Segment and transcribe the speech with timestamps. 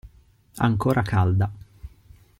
[0.67, 1.47] Ancora calda.